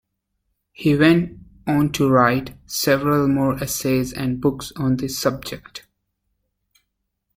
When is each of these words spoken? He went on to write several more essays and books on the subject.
He 0.71 0.95
went 0.95 1.37
on 1.67 1.91
to 1.91 2.09
write 2.09 2.57
several 2.65 3.27
more 3.27 3.55
essays 3.63 4.11
and 4.11 4.41
books 4.41 4.73
on 4.75 4.97
the 4.97 5.07
subject. 5.07 5.85